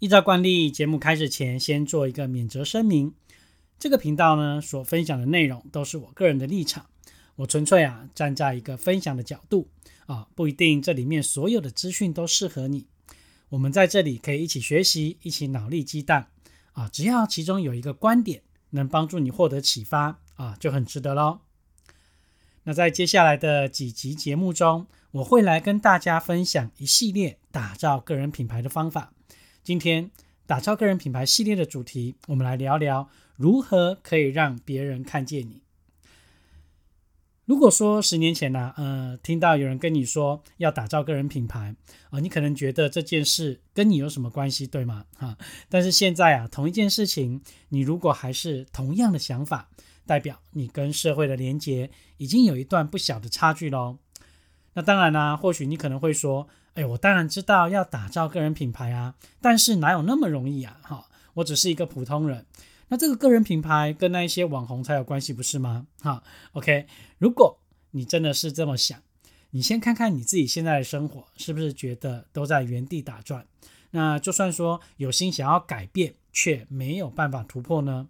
[0.00, 3.12] 依照惯例，节目开始前先做一个免责声明。
[3.80, 6.86] 这个频道呢所分享的内容都是我个人的立场，
[7.34, 9.68] 我纯粹啊站在一个分享的角度
[10.06, 12.86] 啊，不一定这里面所有的资讯都适合你。
[13.48, 16.26] 我们在这里可以一起学习，一起脑力激荡
[16.74, 21.40] 啊，只要其中有一个观点能帮助你获得启发啊，就很值得喽。
[22.62, 29.12] 那在接下来的几集节目中，我会来跟大家分享一系列打造个人品牌的方法。
[29.68, 30.10] 今天
[30.46, 35.60] 打造个人品牌系列的主题，我们来聊聊如何可以让别人看见你。
[37.44, 41.76] 如果说十年前呢，呃，听到有人跟你说要打造个人品牌
[42.08, 45.04] 啊，你可能觉得这件事跟你有什么关系，对吗？
[45.18, 45.36] 哈，
[45.68, 49.68] 但是现在啊，同一件事情，你如果还是同样的想法，
[50.06, 53.98] 代表你跟社会的连接已经有一段不小的差距喽。
[54.72, 56.48] 那当然啦，或许你可能会说。
[56.74, 60.78] 哎，我当然知道要打造个人品牌啊，但是哪有那么容易啊？
[60.82, 62.46] 哈，我只是一个普通人。
[62.88, 65.86] 那这个个人品牌跟那一些网红才有关系，不是吗？
[66.00, 66.86] 哈，OK，
[67.18, 67.58] 如果
[67.90, 69.02] 你真的是这么想，
[69.50, 73.46] 你先看看你自己现在的生活，是不是觉得都在原地打转？
[73.90, 78.08] 那就算说有心想要改变，却没有办法突破呢？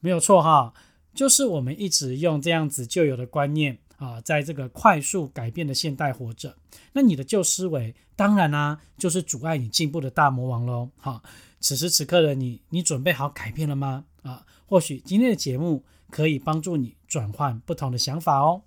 [0.00, 0.72] 没有错哈，
[1.12, 3.78] 就是我们一直用这样子旧有的观念。
[3.98, 6.56] 啊，在这个快速改变的现代活着，
[6.92, 10.90] 那你的旧思维当然啦，就是阻碍你进步的大魔王喽。
[10.98, 11.22] 哈，
[11.60, 14.04] 此时此刻的你，你准备好改变了吗？
[14.22, 18.62] 啊，或许今天的节目可以帮助你转换不同的想法哦。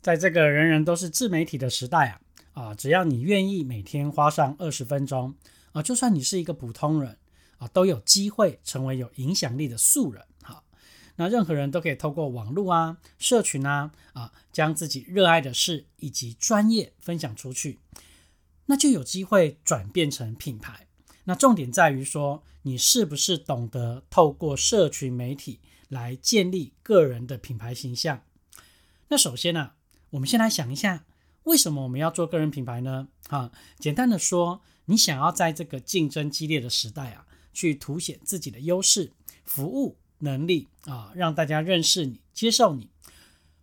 [0.00, 2.20] 在这个人人都是自媒体的时代啊，
[2.52, 5.34] 啊，只要你愿意每天花上二十分钟
[5.72, 7.16] 啊，就算你是一个普通人
[7.58, 10.22] 啊，都有机会成为有影响力的素人。
[10.42, 10.62] 哈
[11.20, 17.78] 那任何人都可以透过网络啊、社群啊啊，将自己热爱的事以及专业分享出去，
[18.64, 20.86] 那就有机会转变成品牌。
[21.24, 25.60] 那重点在于说，你是不是懂得透过社群媒体
[25.90, 28.22] 来建立个人的品牌形象？
[29.08, 29.72] 那首先呢，
[30.08, 31.04] 我们先来想一下，
[31.42, 33.08] 为什么我们要做个人品牌呢？
[33.28, 39.12] 啊，简单的说，你想要在这个竞争激烈的时代啊，去凸显自己的优势，
[39.44, 39.98] 服务。
[40.20, 42.88] 能力啊，让大家认识你、接受你。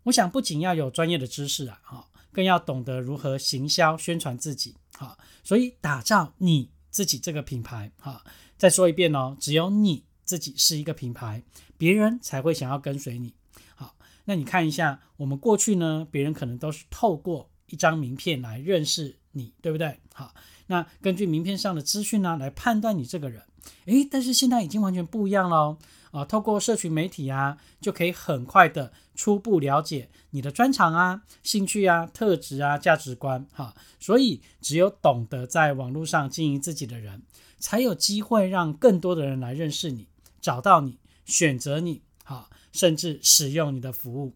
[0.03, 5.18] 我想不仅要有专业的知识啊，哈，更要懂得如何行销、宣传自己，哈。
[5.44, 8.23] 所以打造你自己这个品牌，哈。
[8.57, 11.44] 再说一遍哦，只有你自己是一个品牌，
[11.78, 13.34] 别人才会想要跟随你。
[13.75, 13.95] 好，
[14.25, 20.00] 那你看一下，我们过去呢，别人可能都是透过一张名片来认识你，对不对？
[20.13, 20.34] 好，
[20.68, 23.44] 那根据名片上的资讯呢，来判断你这个人。
[23.85, 25.78] 诶，但是现在已经完全不一样喽。
[26.11, 33.45] 啊，透过社群媒体啊，就可以很快的初步了解你的专长啊、兴趣啊、特质啊、价值观。
[33.53, 37.22] 哈，所以只有懂得在网络上经营自己的人，
[37.59, 40.07] 才有机会让更多的人来认识你、
[40.39, 44.33] 找到你、选择你，哈，甚至使用你的服务。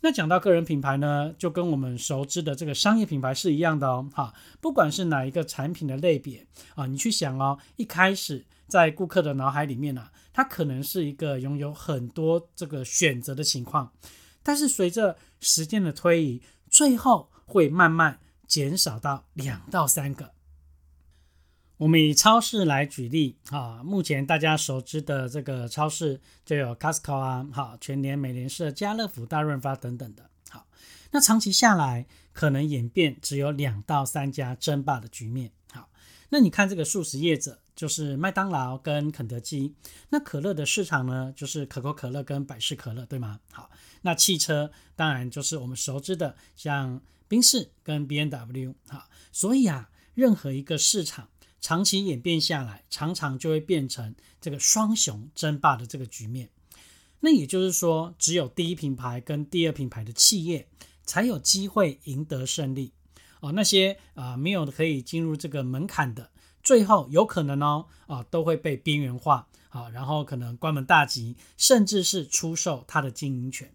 [0.00, 4.08] 那讲到个人品牌呢，就跟我们熟知的这个商业品牌是一样的哦。
[4.12, 8.44] 哈，不管是哪一个产品的类别啊，你去想哦，一开始。
[8.68, 13.92] 在顾客的脑海里面呢，它可能是一个拥有很多这个选择的情况，
[14.42, 18.18] 但是随着时间的推移，最后会慢慢
[18.48, 20.32] 减少到两到三个。
[21.78, 30.30] 我们以超市来举例啊，目前大家熟知的这个超市就有 Costco 啊，好，全联、美联社、家乐福、大润发等等的。
[30.48, 30.66] 好，
[31.10, 35.52] 那长期下来，可能演变只有两到三家争霸的局面。
[35.72, 35.90] 好，
[36.30, 37.60] 那你看这个素食业者。
[37.76, 39.74] 就是麦当劳跟肯德基，
[40.08, 43.38] 那可乐的市场呢，就是可口可乐跟百事可乐，对吗？
[43.52, 43.70] 好，
[44.00, 51.28] 那汽车当然就是我们熟知的，像宾士跟 B N W，好，所以啊，任何一个市场
[51.66, 56.48] 长期演变下来，常常就会变成这个双雄争霸的这个局面。
[57.18, 60.68] 那也就是说，只有第一品牌跟第二品牌的企业
[61.04, 62.92] 才有机会赢得胜利
[63.40, 66.30] 哦，那些啊没有可以进入这个门槛的。
[66.62, 73.74] 最后有可能哦，啊，都会被边缘化，啊，然后可能关门大吉，甚至是出售它的经营权。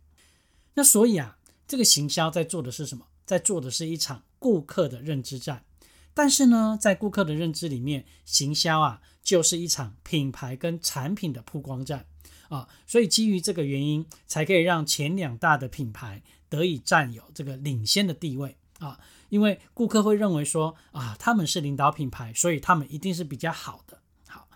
[0.75, 3.07] 那所以啊，这个行销在做的是什么？
[3.25, 5.65] 在做的是一场顾客的认知战。
[6.13, 12.05] 但是呢，在顾客的认知里面，行销啊就是一场品牌跟产品的曝光战
[12.49, 18.99] 啊，所以基于这个原因，才可以让前两大的品牌得以占有这个领先的地位啊，
[19.29, 23.99] 因为顾客会认为说啊，他们是领导品牌，所以他们一定是比较好的。
[24.27, 24.49] 好，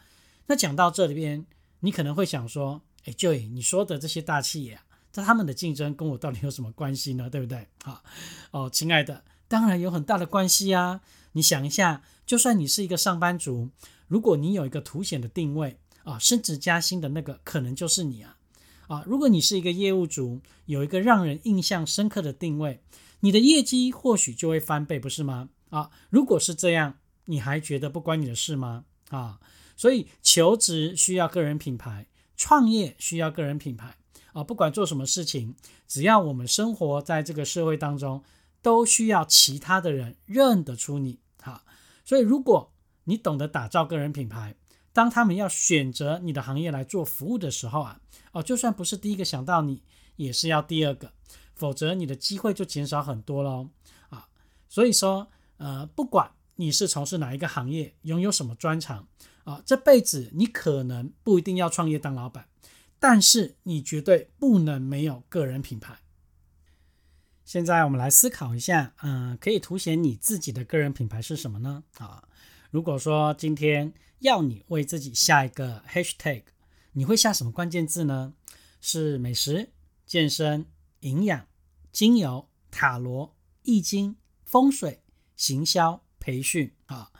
[0.48, 1.46] 那讲到这里边，
[1.80, 4.80] 你可能会想说，哎，Joy，你说的这些大企业。
[5.12, 7.30] 在他们的竞争跟我到底有什么关系呢？
[7.30, 7.70] 对不对？
[7.86, 8.04] 好，
[8.52, 11.00] 哦，亲爱的，当然有很大的关系啊！
[11.36, 13.70] 你想一下，就算你是一个上班族，
[14.08, 18.38] 如果你有一个凸显的定位啊，升职加薪的那个可能就是你啊！
[18.88, 22.82] 啊，如果你是一个业务族，有一个让人印象深刻的定位，
[23.20, 25.50] 你的业绩或许就会翻倍，不是吗？
[25.72, 28.86] 啊，如果是这样，你还觉得不关你的事吗？
[29.10, 29.40] 啊，
[29.76, 33.98] 所以求职需要个人品牌，创业需要个人品牌。
[34.32, 35.56] 啊，不管做什么事情，
[35.88, 38.24] 只要我们生活在这个社会当中，
[38.62, 41.20] 都需要其他的人认得出你。
[42.06, 42.72] 所以如果
[43.04, 44.56] 你懂得打造个人品牌，
[44.94, 48.00] 当他们要选择你的行业来做服务的时候啊，
[48.32, 49.84] 哦，就算不是第一个想到你，
[50.16, 51.12] 也是要第二个，
[51.54, 53.70] 否则你的机会就减少很多喽。
[54.10, 54.30] 啊，
[54.70, 59.08] 所以说，呃，不管你是从事哪一个行业，拥有什么专长，
[59.44, 62.48] 啊，这辈子你可能不一定要创业当老板。
[62.98, 65.98] 但是你绝对不能没有个人品牌。
[67.46, 71.84] 现在我们来思考一下，嗯，可以凸显你自己的个人品牌是什么呢？
[72.00, 72.28] 啊，
[72.72, 76.44] 如果说今天要你为自己下一个 hashtag，
[76.94, 78.34] 你会下什么关键字呢？
[78.82, 79.70] 是美食、
[80.08, 80.66] 健身、
[81.02, 81.46] 营养、
[81.92, 85.04] 精油、塔罗、易经、风水、
[85.36, 87.12] 行销、培训啊，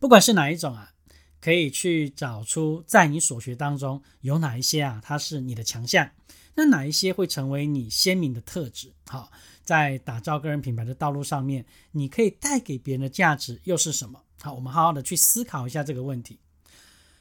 [0.00, 0.92] 不管是哪一种啊。
[1.40, 6.10] 可以去找出在你所学当中有哪一些啊，它是你的强项，
[6.58, 8.92] 那哪一些会成为你鲜明的特质？
[9.06, 9.30] 好，
[9.62, 14.24] 在打造个人品牌的道路上面，你可以带给别人的价值又是什么？
[14.40, 16.40] 好，我们好好的去思考一下这个问题。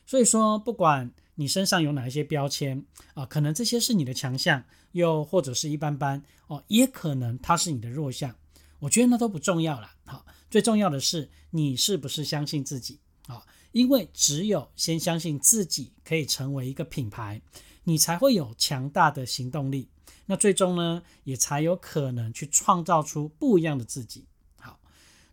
[0.08, 4.64] 所以说，不管你身上有哪一些标签啊，可能这些是你的强项，
[4.94, 8.36] 又或者是一般般哦，也可能它是你的弱项。
[8.80, 9.92] 我觉得那都不重要了。
[10.06, 13.00] 好，最重要的是你是不是相信自己。
[13.28, 17.40] 啊因为只有先相信自己可以成为一个品牌，
[17.88, 19.88] 你才会有强大的行动力。
[20.26, 24.26] 那最终呢，也才有可能去创造出不一样的自己。
[24.60, 24.78] 好，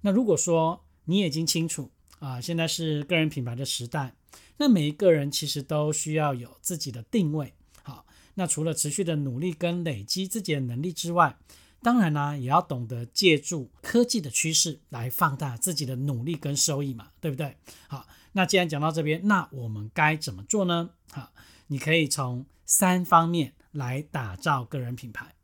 [0.02, 1.90] 那如果说你已经清楚
[2.20, 4.14] 啊，现在是个人品牌的时代，
[4.58, 7.54] 那每一个人其实都需要有自己的定位。
[7.82, 11.36] 好，那除了持续的努力跟累积自己的能力之外，
[11.82, 17.56] 当然呢，也要懂得借助科技的趋势来放大自己的努力跟收益嘛，对不对？
[17.88, 18.06] 好。
[18.36, 20.90] 那既然讲到这边，那我们该怎么做呢？
[21.12, 21.32] 好，
[21.68, 25.34] 你可以从三方面来打造个人品牌。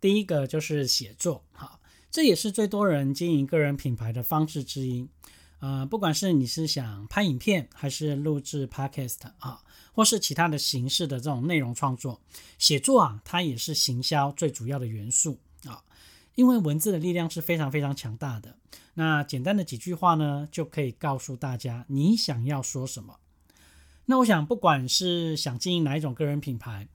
[0.00, 1.80] 第一个就是写作，好，
[2.10, 5.08] 这也是最多人经营个人品牌的方式之一。
[5.58, 9.62] 呃，不管是你是想拍影片，还是录制 podcast 啊，
[9.92, 12.22] 或是其他的形式的这种内容创作，
[12.56, 15.84] 写作啊，它也是行销最主要的元素啊。
[16.34, 18.56] 因为文字的力量是非常非常强大的。
[18.94, 23.18] 那简单的几句话呢，就可以告诉大家你想要说什么。
[24.10, 26.88] 那我想，不管是想经营哪一种个人品牌，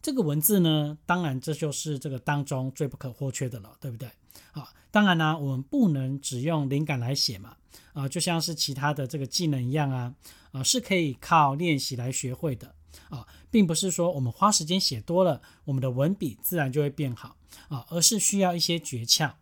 [0.00, 4.08] 这个文字呢，当然这就是这个当中最不可或缺的了，对不对？
[4.52, 7.56] 啊，当然呢，我们不能只用灵感来写嘛，
[7.94, 10.14] 啊，就像是其他的这个技能一样啊，
[10.52, 12.72] 啊，是可以靠练习来学会的。
[13.08, 17.36] 啊，并不是说我们花时间写多了，我们的文笔自然就会变好
[17.66, 19.32] 啊，而是需要一些诀窍。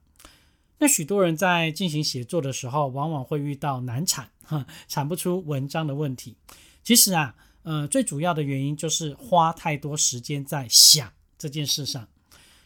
[0.78, 6.36] 那许多人在进行写作的时候，往往会遇到难产，哈，产不出文章的问题。
[6.82, 12.08] 其实啊，呃，最主要的原因就是花太多时间在想这件事上。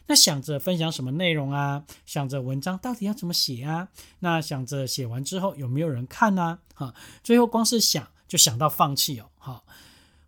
[0.07, 6.59] 那想着分享什么内容啊，想着文章到底要怎么写啊，那想着写完之后有没有人看呢？
[6.75, 6.93] 哈，
[7.23, 9.63] 最后光是想就想到放弃哦，哈。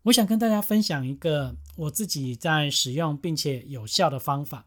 [0.04, 4.66] 我想跟大家分享一个我自己在使用并且有效的方法。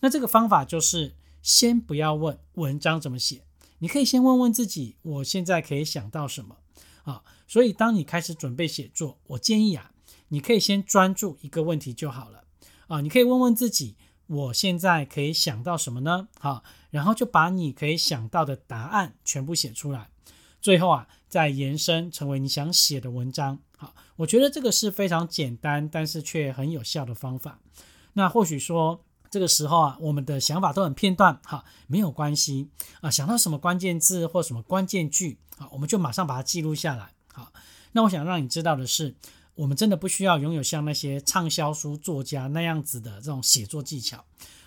[0.00, 3.42] 那这个方法就是先不要问文章怎么写，
[3.78, 6.56] 你可以先问问自己，我现在可以想到什么
[7.04, 7.22] 啊？
[7.50, 9.90] 所以当你开始准备写作，我建议啊，
[10.28, 12.44] 你可以先专注一个问题就好了
[12.86, 13.00] 啊。
[13.00, 13.96] 你可以问问自己，
[14.28, 16.28] 我现在可以想到什么呢？
[16.38, 20.10] 好，然后就把你可以想到的答案全部写出来，
[20.60, 23.58] 最后啊，再延伸成为你想写的文章。
[23.76, 27.58] 好，我觉得这个是非常简单，但是却很有效的方法。
[28.12, 32.68] 那或许说这个时候啊，我们的想法都很片段，哈，没有关系
[33.00, 33.10] 啊。
[33.10, 37.10] 想到什么关键字或什么关键句啊，我们就马上把它记录下来。
[37.92, 39.14] 那我想让你知道的是，
[39.54, 44.24] 我们真的不需要拥有像那些畅销书作家那样子的这种写作技巧，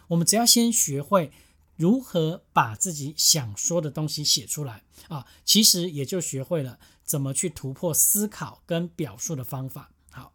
[0.10, 1.32] 我们只要先学会
[1.76, 9.92] 如何把自己想说的东西写出来啊，其实也就学会了怎么去突破思考跟表述的方法。
[10.12, 10.34] 好，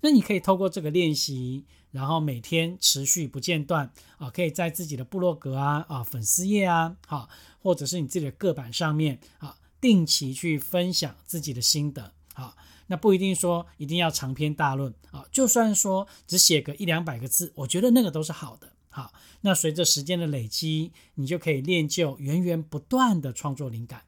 [0.00, 7.28] 那你可以透过这个练习，然后每天持续不间断啊，可以在自己的部落格啊、啊粉丝页啊、好，
[7.62, 12.14] 或者是你自己的个板上面啊，定期去分享自己的心得。
[12.40, 12.56] 啊，
[12.86, 18.72] 那不一定说一定要长篇大论啊，就算说只写个一两百个字，我觉得那个都是好的。
[18.88, 24.02] 好，那随着时间的累积，你就可以练就源源不断的创作灵感。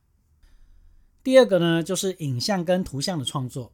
[1.22, 3.72] 第二个呢，就是影像跟图像的创作。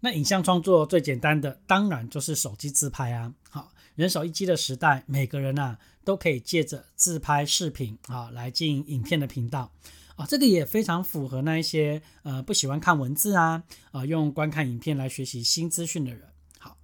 [0.00, 3.32] 那影像创作最简单的，当然就是手机自拍啊。
[3.48, 9.72] 好，人手一机的时代，每个人呐都可以借着自拍视频啊来进影片的频道
[10.16, 10.26] 啊。
[10.26, 16.28] 这个也非常符合那一些呃不喜欢看文字啊啊用观看影片来学习新资讯的人。
[16.58, 16.76] 好，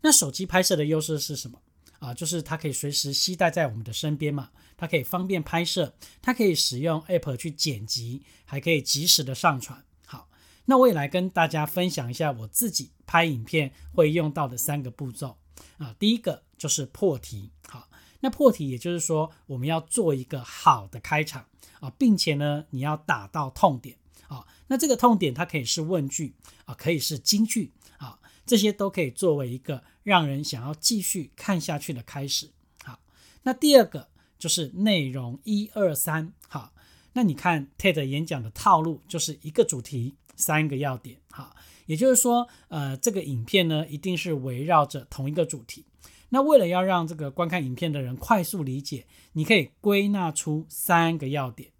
[0.00, 1.60] 那手机拍摄的优势是什么？
[1.98, 9.82] 啊，就是它可以随时携带在我们的身边嘛，它可以方便拍摄，它可以使用 App 去剪辑，还可以及时的上传。
[10.04, 10.28] 好，
[10.66, 15.38] 那我也来跟大家分享一下我自己拍影片会用到的三个步骤
[15.78, 15.96] 啊。
[15.98, 17.88] 第一个就是破题，好，
[18.20, 21.46] 那破题也就是说我们要做一个好的开场
[21.86, 23.96] 啊，并且呢你要打到痛点
[24.28, 28.18] 啊，那这个痛点它可以是问句啊，可以是金句啊。
[28.44, 32.50] 这些都可以作为一个让人想要继续看下去的开始。
[32.84, 33.00] 好，
[33.42, 36.32] 那第二个就是内容一二三。
[36.48, 36.72] 好，
[37.14, 41.18] 那你看 TED 演讲的套路就是一个主题，三个要点。
[41.30, 45.84] 好，也就是说，呃，这个影片呢一定是围绕着同一个主题。
[46.28, 51.70] 那为了要让这个观看影片的人快速理解，你可以归纳出三个要点。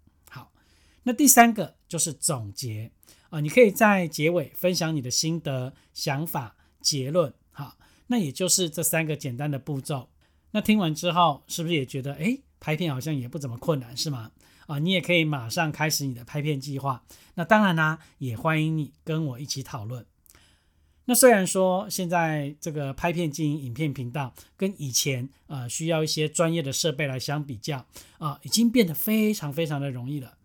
[1.07, 2.91] 那第三个就是总结
[3.29, 6.55] 啊，你可以在结尾分享你的心得想法。
[6.79, 10.09] 结论，好，那也就是这三个简单的步骤。
[10.51, 14.31] 那听完之后，是不是也觉得，哎，拍片好像也不怎么困难，是吗？
[14.67, 17.03] 啊，你也可以马上开始你的拍片计划。
[17.35, 20.05] 那当然啦，也欢迎你跟我一起讨论。
[21.05, 27.85] 那虽然说现在这个拍片经营影片频道，跟以前啊需要一些专业的设备来相比较
[28.17, 30.37] 啊，已经变得非常非常的容易了。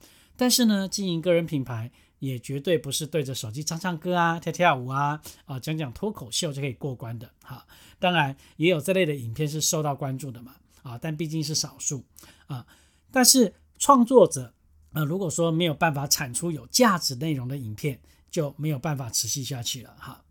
[0.43, 1.93] 但是呢，经营个人品牌。
[2.19, 7.67] 也绝对不是对着手机唱唱歌啊、跳跳舞啊、啊讲讲脱口秀就可以过关的哈。
[7.99, 12.05] 当然也有这类的影片是受到关注的嘛啊，但毕竟是少数
[12.47, 12.65] 啊。
[13.11, 14.55] 但是创作者
[14.93, 17.99] 呃，如果说没有办法产出有价值内容的影片，
[18.31, 20.23] 就没有办法持续下去了哈。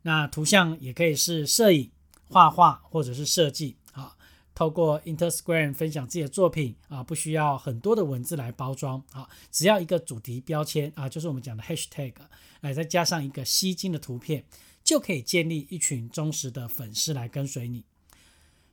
[0.00, 1.90] 那图像也可以是摄影、
[2.30, 3.76] 画画或者是设计。
[4.56, 12.14] 透过 Instagram 分享自己的作品啊，不需要很多的文字来包装啊，只要一个主题标签啊，就是我们讲的 Hashtag，
[12.62, 14.46] 来再加上一个吸睛的图片，
[14.82, 17.84] 就可以建立一群忠实的粉丝来跟随你。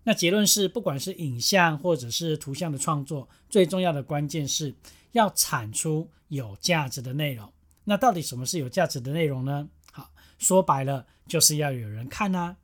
[0.06, 4.74] 那结论是，不管是影像或者是图像的创作，最重要的关键是
[5.12, 7.52] 要产出有价值的内容。
[7.84, 9.68] 那到底什么是有价值的内容呢？
[9.92, 10.10] 好，
[10.40, 12.56] 说白了就是要有人看啊。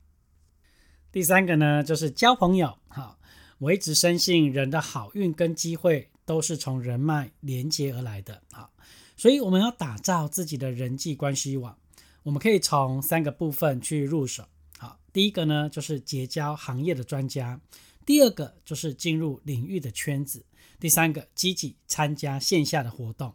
[1.12, 2.78] 第三个呢，就是交朋友。
[2.86, 3.18] 好，
[3.58, 8.40] 我一直深信人的好运跟机会都是从人脉连接而来的。
[8.52, 8.72] 好，
[9.16, 11.76] 所以我们要打造自己的人际关系网。
[12.22, 14.44] 我们可以从三个部分去入手。
[14.78, 17.58] 好，第一个呢，就是结交行业的专家；
[18.06, 20.42] 第二个就是进入领域的圈子；
[20.78, 23.34] 第三个，积极参加线下的活动。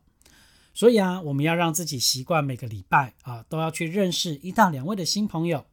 [0.74, 5.66] 所以啊，我们要让自己习惯每个礼拜啊，都要去认识一到两位的新朋友。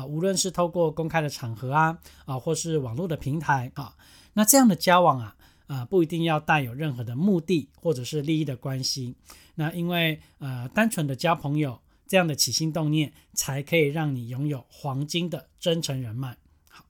[0.00, 3.94] 啊，无论是透过公开的场合啊，啊，或是网络的平台啊，
[4.32, 9.14] 那这样的交往啊，啊，不一定要带有任何的目的或者是利益的关系。
[9.56, 16.36] 那因为呃，单纯的交朋友这样的起心动念，才可以让你拥有黄金的真诚人脉。
[16.68, 16.84] 好，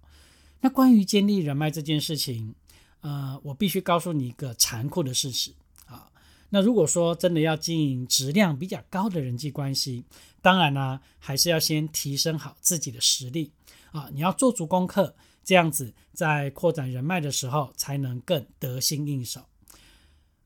[0.61, 2.55] 那关于建立人脉这件事情，
[3.01, 5.53] 呃，我必须告诉你一个残酷的事实
[5.87, 6.09] 啊。
[6.51, 10.05] 那如果说真的要经营质量比较高的人际关系，
[10.43, 13.53] 当然呢，还是要先提升好自己的实力
[13.93, 14.09] 啊！
[14.13, 19.43] 你要做足功课，这样子在扩展人脉的时候才能更得心应手。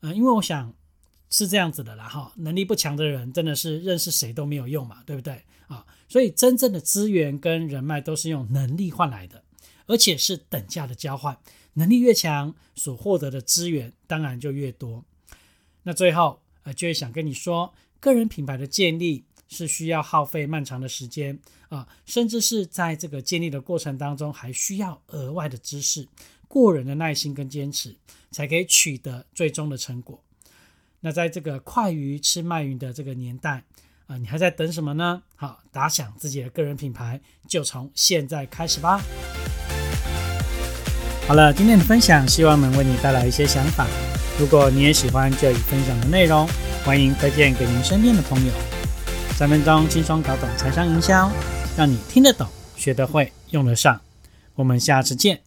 [0.00, 0.74] 嗯，因为我想
[1.30, 5.86] 是这样子的啦哈，能力不强的人真的是认识谁都没有用嘛，对不对啊？
[6.08, 9.42] 所以真正的资源跟人脉都是用能力换来的，
[9.86, 11.38] 而且是等价的交换。
[11.74, 15.04] 能力越强，所获得的资源当然就越多。
[15.82, 26.08] 那最后，呃，就会想跟你说，个人品牌的建立是需要耗费漫长的时间啊，甚至是在这个建立的过程当中，还需要额外的知识、
[26.48, 27.96] 过人的耐心跟坚持，
[28.30, 30.22] 才可以取得最终的成果。
[31.00, 33.62] 那在这个快鱼吃慢鱼的这个年代
[34.06, 35.22] 啊，你还在等什么呢？
[35.36, 39.00] 好，打响自己的个人品牌，就从现在开始吧。
[41.26, 43.86] 好了，今天的分享希望能为你带来一些想法。
[44.38, 46.46] 如果你也喜欢这里分享的内容，
[46.84, 48.52] 欢迎推荐给您身边的朋友。
[49.36, 51.28] 三分钟轻松搞懂财商营销，
[51.76, 54.00] 让你听得懂、学得会、用得上。
[54.54, 55.40] 我们下次见。